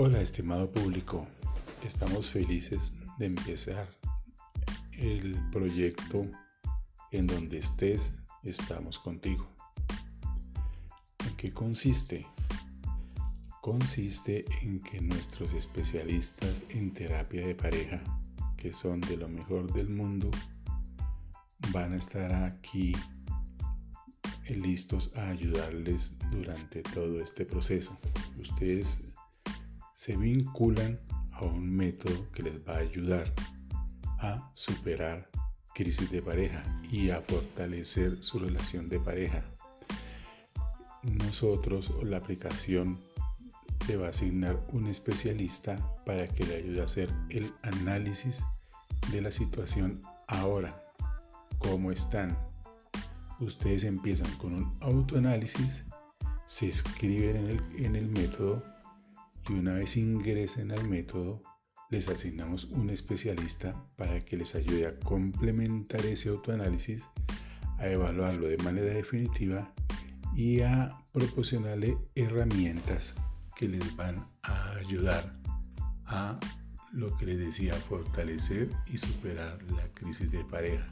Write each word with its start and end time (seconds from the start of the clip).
Hola 0.00 0.20
estimado 0.20 0.70
público, 0.70 1.26
estamos 1.84 2.30
felices 2.30 2.94
de 3.18 3.26
empezar 3.26 3.88
el 4.92 5.34
proyecto 5.50 6.24
en 7.10 7.26
donde 7.26 7.58
estés, 7.58 8.14
estamos 8.44 9.00
contigo. 9.00 9.48
¿En 11.26 11.34
qué 11.34 11.52
consiste? 11.52 12.24
Consiste 13.60 14.44
en 14.62 14.78
que 14.78 15.00
nuestros 15.00 15.52
especialistas 15.52 16.62
en 16.68 16.92
terapia 16.92 17.44
de 17.44 17.56
pareja, 17.56 18.00
que 18.56 18.72
son 18.72 19.00
de 19.00 19.16
lo 19.16 19.28
mejor 19.28 19.72
del 19.72 19.88
mundo, 19.88 20.30
van 21.72 21.94
a 21.94 21.96
estar 21.96 22.32
aquí 22.44 22.94
listos 24.48 25.12
a 25.16 25.30
ayudarles 25.30 26.14
durante 26.30 26.84
todo 26.84 27.20
este 27.20 27.44
proceso. 27.44 27.98
Ustedes 28.38 29.07
se 29.98 30.16
vinculan 30.16 31.00
a 31.32 31.44
un 31.44 31.76
método 31.76 32.30
que 32.30 32.44
les 32.44 32.60
va 32.60 32.76
a 32.76 32.78
ayudar 32.78 33.34
a 34.20 34.48
superar 34.54 35.28
crisis 35.74 36.08
de 36.12 36.22
pareja 36.22 36.62
y 36.88 37.10
a 37.10 37.20
fortalecer 37.20 38.22
su 38.22 38.38
relación 38.38 38.88
de 38.88 39.00
pareja. 39.00 39.42
Nosotros 41.02 41.92
la 42.04 42.18
aplicación 42.18 43.00
le 43.88 43.96
va 43.96 44.06
a 44.06 44.10
asignar 44.10 44.64
un 44.72 44.86
especialista 44.86 45.76
para 46.06 46.28
que 46.28 46.46
le 46.46 46.58
ayude 46.58 46.80
a 46.80 46.84
hacer 46.84 47.10
el 47.28 47.52
análisis 47.62 48.44
de 49.10 49.20
la 49.20 49.32
situación 49.32 50.00
ahora, 50.28 50.80
cómo 51.58 51.90
están. 51.90 52.38
Ustedes 53.40 53.82
empiezan 53.82 54.30
con 54.36 54.54
un 54.54 54.72
autoanálisis, 54.80 55.86
se 56.46 56.68
escriben 56.68 57.36
en 57.36 57.48
el, 57.48 57.84
en 57.84 57.96
el 57.96 58.06
método 58.06 58.77
y 59.48 59.54
una 59.54 59.72
vez 59.72 59.96
ingresen 59.96 60.72
al 60.72 60.86
método, 60.88 61.42
les 61.90 62.08
asignamos 62.08 62.64
un 62.64 62.90
especialista 62.90 63.74
para 63.96 64.24
que 64.24 64.36
les 64.36 64.54
ayude 64.54 64.86
a 64.86 64.98
complementar 65.00 66.04
ese 66.04 66.28
autoanálisis, 66.28 67.08
a 67.78 67.88
evaluarlo 67.88 68.46
de 68.46 68.58
manera 68.58 68.92
definitiva 68.92 69.72
y 70.34 70.60
a 70.60 70.98
proporcionarle 71.12 71.96
herramientas 72.14 73.16
que 73.56 73.68
les 73.68 73.96
van 73.96 74.28
a 74.42 74.72
ayudar 74.72 75.34
a 76.04 76.38
lo 76.92 77.16
que 77.16 77.26
les 77.26 77.38
decía, 77.38 77.74
fortalecer 77.74 78.70
y 78.86 78.98
superar 78.98 79.62
la 79.72 79.90
crisis 79.92 80.30
de 80.30 80.44
pareja. 80.44 80.86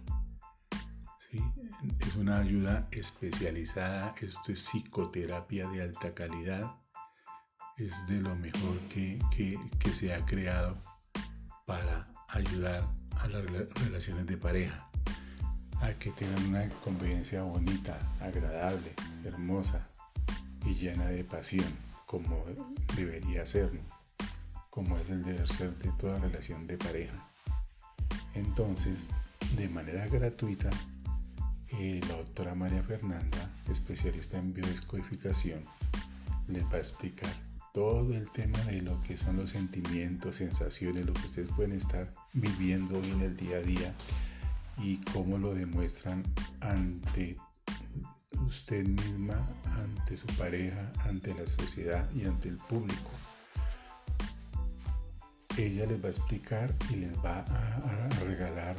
Es 2.00 2.16
una 2.16 2.38
ayuda 2.38 2.88
especializada, 2.90 4.14
esto 4.20 4.52
es 4.52 4.60
psicoterapia 4.60 5.68
de 5.68 5.82
alta 5.82 6.14
calidad 6.14 6.74
es 7.78 8.06
de 8.06 8.20
lo 8.22 8.34
mejor 8.36 8.78
que, 8.88 9.18
se 9.92 10.14
ha 10.14 10.24
creado 10.24 10.76
para 11.66 12.08
ayudar 12.28 12.86
a 13.18 13.28
las 13.28 13.44
relaciones 13.74 14.26
de 14.26 14.36
pareja 14.36 14.88
a 15.80 15.92
que 15.92 16.10
tengan 16.12 16.42
una 16.46 16.68
convivencia 16.84 17.42
bonita, 17.42 17.98
agradable, 18.20 18.94
hermosa 19.24 19.86
y 20.64 20.74
llena 20.74 21.06
de 21.06 21.22
pasión, 21.24 21.70
como 22.06 22.44
debería 22.94 23.44
ser, 23.44 23.70
como 24.70 24.98
es 24.98 25.10
el 25.10 25.22
deber 25.22 25.48
ser 25.48 25.70
de 25.78 25.90
toda 25.92 26.18
relación 26.18 26.66
de 26.66 26.78
pareja. 26.78 27.28
Entonces, 28.34 29.06
de 29.56 29.68
manera 29.68 30.06
gratuita, 30.08 30.70
eh, 31.68 32.00
la 32.08 32.16
doctora 32.16 32.54
María 32.54 32.82
Fernanda, 32.82 33.50
especialista 33.68 34.38
en 34.38 34.54
biodescodificación, 34.54 35.62
les 36.48 36.64
va 36.64 36.74
a 36.74 36.78
explicar 36.78 37.30
todo 37.76 38.14
el 38.14 38.30
tema 38.30 38.58
de 38.60 38.80
lo 38.80 38.98
que 39.02 39.18
son 39.18 39.36
los 39.36 39.50
sentimientos, 39.50 40.36
sensaciones, 40.36 41.04
lo 41.04 41.12
que 41.12 41.26
ustedes 41.26 41.50
pueden 41.50 41.72
estar 41.72 42.10
viviendo 42.32 42.98
hoy 42.98 43.10
en 43.10 43.20
el 43.20 43.36
día 43.36 43.58
a 43.58 43.60
día 43.60 43.94
y 44.78 44.96
cómo 45.12 45.36
lo 45.36 45.54
demuestran 45.54 46.22
ante 46.60 47.36
usted 48.46 48.86
misma, 48.86 49.46
ante 49.74 50.16
su 50.16 50.26
pareja, 50.38 50.90
ante 51.00 51.34
la 51.34 51.46
sociedad 51.46 52.10
y 52.14 52.24
ante 52.24 52.48
el 52.48 52.56
público. 52.56 53.10
Ella 55.58 55.84
les 55.84 56.02
va 56.02 56.06
a 56.06 56.12
explicar 56.12 56.74
y 56.88 56.96
les 56.96 57.14
va 57.18 57.40
a, 57.40 58.08
regalar 58.24 58.74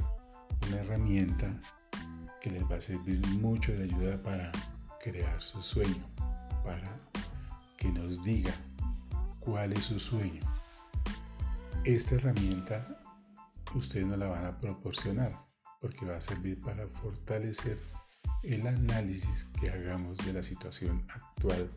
una 0.67 0.77
herramienta 0.77 1.53
que 2.41 2.49
les 2.49 2.63
va 2.63 2.77
a 2.77 2.81
servir 2.81 3.19
mucho 3.27 3.73
de 3.73 3.83
ayuda 3.83 4.19
para 4.23 4.51
crear 5.03 5.39
su 5.39 5.61
sueño, 5.61 6.03
para 6.63 6.97
que 7.77 7.89
nos 7.89 8.23
diga 8.23 8.55
cuál 9.47 9.71
es 9.71 9.85
su 9.85 9.97
sueño. 9.97 10.41
Esta 11.85 12.15
herramienta 12.15 12.85
ustedes 13.75 14.05
no 14.05 14.17
la 14.17 14.27
van 14.27 14.45
a 14.45 14.59
proporcionar 14.59 15.39
porque 15.79 16.05
va 16.05 16.17
a 16.17 16.21
servir 16.21 16.59
para 16.59 16.85
fortalecer 16.89 17.79
el 18.43 18.67
análisis 18.67 19.45
que 19.57 19.69
hagamos 19.69 20.17
de 20.17 20.33
la 20.33 20.43
situación 20.43 21.07
actual 21.07 21.71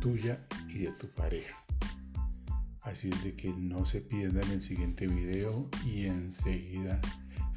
tuya 0.00 0.46
y 0.68 0.78
de 0.78 0.92
tu 0.92 1.08
pareja. 1.08 1.56
Así 2.82 3.10
es 3.10 3.24
de 3.24 3.34
que 3.34 3.48
no 3.48 3.84
se 3.84 4.00
pierdan 4.00 4.48
el 4.52 4.60
siguiente 4.60 5.08
video 5.08 5.68
y 5.84 6.06
enseguida 6.06 7.00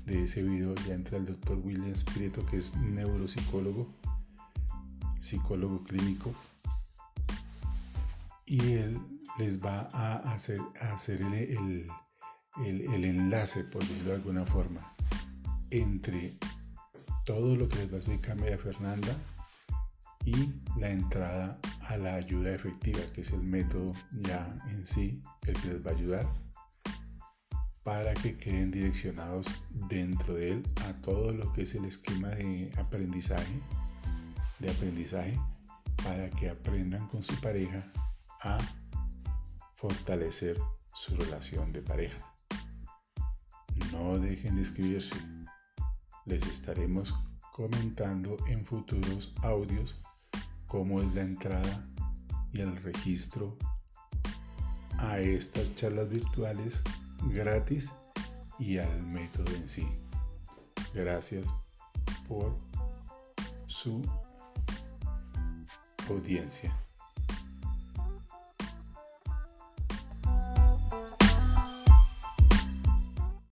de 0.07 0.23
ese 0.23 0.41
video 0.41 0.73
ya 0.88 0.95
entra 0.95 1.19
el 1.19 1.25
doctor 1.25 1.59
William 1.63 1.93
Prieto 2.16 2.43
que 2.47 2.57
es 2.57 2.75
neuropsicólogo, 2.78 3.93
psicólogo 5.19 5.83
clínico 5.83 6.33
y 8.51 8.73
él 8.73 9.00
les 9.38 9.63
va 9.63 9.88
a 9.94 10.34
hacer, 10.34 10.59
hacer 10.81 11.22
el, 11.22 11.88
enlace, 13.06 13.63
por 13.63 13.81
decirlo 13.81 14.09
de 14.09 14.16
alguna 14.17 14.45
forma, 14.45 14.81
entre 15.69 16.34
todo 17.25 17.56
lo 17.56 17.69
que 17.69 17.78
les 17.78 17.90
va 17.90 17.94
a 17.94 18.00
explicar 18.00 18.35
María 18.35 18.57
Fernanda 18.57 19.16
y 20.25 20.51
la 20.78 20.90
entrada 20.91 21.57
a 21.88 21.95
la 21.95 22.16
ayuda 22.16 22.53
efectiva, 22.53 23.00
que 23.13 23.22
es 23.22 23.31
el 23.31 23.41
método 23.41 23.94
ya 24.19 24.53
en 24.69 24.85
sí, 24.85 25.23
el 25.47 25.53
que 25.61 25.67
les 25.69 25.88
va 25.88 25.91
a 25.91 25.94
ayudar 25.94 26.28
para 27.84 28.13
que 28.16 28.35
queden 28.35 28.69
direccionados 28.69 29.63
dentro 29.88 30.34
de 30.34 30.51
él 30.51 30.63
a 30.90 30.94
todo 31.01 31.31
lo 31.31 31.53
que 31.53 31.61
es 31.61 31.73
el 31.75 31.85
esquema 31.85 32.28
de 32.31 32.69
aprendizaje, 32.78 33.61
de 34.59 34.69
aprendizaje, 34.69 35.40
para 36.03 36.29
que 36.31 36.50
aprendan 36.50 37.07
con 37.07 37.23
su 37.23 37.40
pareja 37.40 37.81
a 38.41 38.57
fortalecer 39.75 40.59
su 40.94 41.16
relación 41.16 41.72
de 41.72 41.81
pareja. 41.81 42.34
No 43.91 44.19
dejen 44.19 44.56
de 44.56 44.62
escribirse. 44.62 45.16
Les 46.25 46.46
estaremos 46.46 47.13
comentando 47.52 48.38
en 48.47 48.66
futuros 48.66 49.34
audios 49.41 50.00
cómo 50.68 51.02
es 51.02 51.13
la 51.13 51.22
entrada 51.22 51.88
y 52.53 52.62
el 52.62 52.75
registro 52.81 53.57
a 54.97 55.19
estas 55.19 55.75
charlas 55.75 56.09
virtuales 56.09 56.84
gratis 57.29 57.91
y 58.59 58.78
al 58.78 59.03
método 59.03 59.52
en 59.56 59.68
sí. 59.68 59.88
Gracias 60.94 61.52
por 62.28 62.58
su 63.68 64.02
audiencia. 66.08 66.75